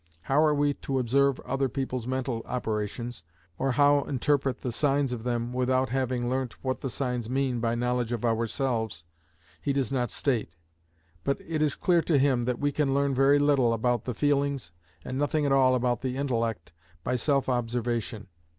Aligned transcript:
How 0.23 0.51
we 0.51 0.71
are 0.71 0.73
to 0.73 0.97
observe 0.97 1.39
other 1.41 1.69
people's 1.69 2.07
mental 2.07 2.41
operations, 2.47 3.21
or 3.59 3.73
how 3.73 4.01
interpret 4.05 4.61
the 4.61 4.71
signs 4.71 5.13
of 5.13 5.23
them 5.23 5.53
without 5.53 5.89
having 5.89 6.27
learnt 6.27 6.63
what 6.63 6.81
the 6.81 6.89
signs 6.89 7.29
mean 7.29 7.59
by 7.59 7.75
knowledge 7.75 8.11
of 8.11 8.25
ourselves, 8.25 9.03
he 9.61 9.71
does 9.71 9.91
not 9.91 10.09
state. 10.09 10.49
But 11.23 11.39
it 11.41 11.61
is 11.61 11.75
clear 11.75 12.01
to 12.01 12.17
him 12.17 12.41
that 12.45 12.57
we 12.57 12.71
can 12.71 12.95
learn 12.95 13.13
very 13.13 13.37
little 13.37 13.73
about 13.73 14.05
the 14.05 14.15
feelings, 14.15 14.71
and 15.05 15.19
nothing 15.19 15.45
at 15.45 15.51
all 15.51 15.75
about 15.75 15.99
the 15.99 16.17
intellect, 16.17 16.73
by 17.03 17.15
self 17.15 17.47
observation. 17.47 18.25